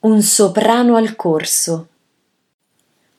Un 0.00 0.22
soprano 0.22 0.94
al 0.94 1.16
corso. 1.16 1.88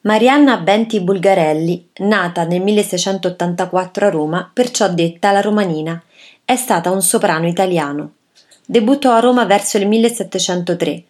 Marianna 0.03 0.55
Benti 0.59 1.01
Bulgarelli, 1.01 1.89
nata 1.97 2.45
nel 2.45 2.61
1684 2.61 4.05
a 4.05 4.09
Roma, 4.09 4.49
perciò 4.53 4.87
detta 4.87 5.33
la 5.33 5.41
romanina, 5.41 6.01
è 6.45 6.55
stata 6.55 6.89
un 6.89 7.01
soprano 7.01 7.47
italiano. 7.47 8.13
Debuttò 8.65 9.11
a 9.11 9.19
Roma 9.19 9.43
verso 9.43 9.75
il 9.75 9.89
1703. 9.89 11.03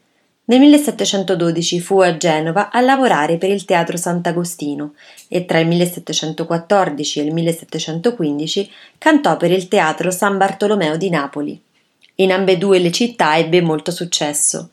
Nel 0.46 0.60
1712 0.60 1.80
fu 1.80 2.00
a 2.00 2.18
Genova 2.18 2.72
a 2.72 2.82
lavorare 2.82 3.38
per 3.38 3.52
il 3.52 3.64
Teatro 3.64 3.96
Sant'Agostino 3.96 4.96
e 5.28 5.46
tra 5.46 5.60
il 5.60 5.68
1714 5.68 7.20
e 7.20 7.24
il 7.26 7.32
1715 7.32 8.72
cantò 8.98 9.38
per 9.38 9.52
il 9.52 9.68
Teatro 9.68 10.10
San 10.10 10.40
Bartolomeo 10.40 10.98
di 10.98 11.12
Napoli. 11.12 11.62
In 12.16 12.32
ambedue 12.32 12.80
le 12.80 12.92
città 12.92 13.38
ebbe 13.38 13.62
molto 13.62 13.92
successo. 13.92 14.72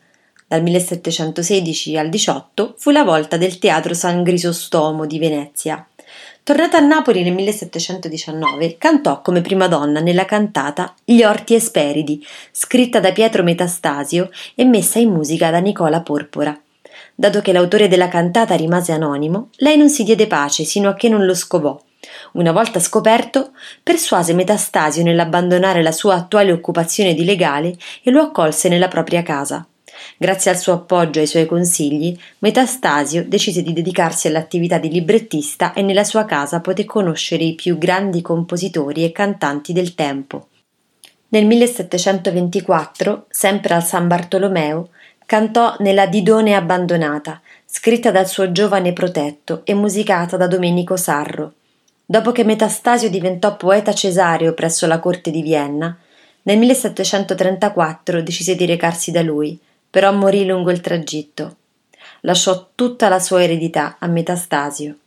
Dal 0.49 0.63
1716 0.63 1.97
al 1.97 2.07
18 2.07 2.75
fu 2.77 2.91
la 2.91 3.03
volta 3.03 3.35
del 3.35 3.59
Teatro 3.59 3.93
San 3.93 4.23
Grisostomo 4.23 5.05
di 5.05 5.19
Venezia. 5.19 5.85
Tornata 6.41 6.77
a 6.77 6.79
Napoli 6.79 7.21
nel 7.21 7.33
1719, 7.33 8.77
cantò 8.77 9.21
come 9.21 9.41
prima 9.41 9.67
donna 9.67 9.99
nella 9.99 10.23
cantata 10.23 10.95
Gli 11.03 11.21
orti 11.21 11.53
esperidi, 11.53 12.25
scritta 12.49 13.01
da 13.01 13.11
Pietro 13.11 13.43
Metastasio 13.43 14.29
e 14.55 14.63
messa 14.63 14.99
in 14.99 15.11
musica 15.11 15.51
da 15.51 15.57
Nicola 15.57 15.99
Porpora. 15.99 16.57
Dato 17.13 17.41
che 17.41 17.51
l'autore 17.51 17.89
della 17.89 18.07
cantata 18.07 18.55
rimase 18.55 18.93
anonimo, 18.93 19.49
lei 19.57 19.75
non 19.75 19.89
si 19.89 20.05
diede 20.05 20.27
pace 20.27 20.63
sino 20.63 20.87
a 20.87 20.93
che 20.93 21.09
non 21.09 21.25
lo 21.25 21.35
scovò. 21.35 21.77
Una 22.33 22.53
volta 22.53 22.79
scoperto, 22.79 23.51
persuase 23.83 24.31
Metastasio 24.31 25.03
nell'abbandonare 25.03 25.81
la 25.81 25.91
sua 25.91 26.15
attuale 26.15 26.53
occupazione 26.53 27.13
di 27.13 27.25
legale 27.25 27.75
e 28.01 28.11
lo 28.11 28.21
accolse 28.21 28.69
nella 28.69 28.87
propria 28.87 29.23
casa. 29.23 29.67
Grazie 30.17 30.51
al 30.51 30.57
suo 30.57 30.73
appoggio 30.73 31.19
e 31.19 31.21
ai 31.23 31.27
suoi 31.27 31.45
consigli, 31.45 32.17
Metastasio 32.39 33.23
decise 33.27 33.61
di 33.61 33.73
dedicarsi 33.73 34.27
all'attività 34.27 34.77
di 34.77 34.89
librettista 34.89 35.73
e 35.73 35.81
nella 35.81 36.03
sua 36.03 36.25
casa 36.25 36.59
poté 36.59 36.85
conoscere 36.85 37.43
i 37.43 37.55
più 37.55 37.77
grandi 37.77 38.21
compositori 38.21 39.03
e 39.03 39.11
cantanti 39.11 39.73
del 39.73 39.95
tempo. 39.95 40.47
Nel 41.29 41.45
1724, 41.45 43.25
sempre 43.29 43.73
al 43.73 43.83
San 43.83 44.07
Bartolomeo, 44.07 44.89
cantò 45.25 45.75
nella 45.79 46.07
Didone 46.07 46.55
abbandonata, 46.55 47.41
scritta 47.65 48.11
dal 48.11 48.27
suo 48.27 48.51
giovane 48.53 48.93
protetto 48.93 49.61
e 49.65 49.73
musicata 49.73 50.37
da 50.37 50.47
Domenico 50.47 50.95
Sarro. 50.95 51.53
Dopo 52.05 52.31
che 52.31 52.45
Metastasio 52.45 53.09
diventò 53.09 53.57
poeta 53.57 53.93
cesareo 53.93 54.53
presso 54.53 54.87
la 54.87 54.99
corte 54.99 55.29
di 55.29 55.41
Vienna, 55.41 55.97
nel 56.43 56.57
1734 56.59 58.21
decise 58.21 58.55
di 58.55 58.65
recarsi 58.65 59.11
da 59.11 59.21
lui, 59.21 59.59
però 59.97 60.13
morì 60.13 60.45
lungo 60.45 60.69
il 60.69 60.79
tragitto. 60.79 61.55
Lasciò 62.21 62.69
tutta 62.75 63.09
la 63.09 63.17
sua 63.17 63.41
eredità 63.41 63.95
a 63.97 64.05
Metastasio. 64.05 64.97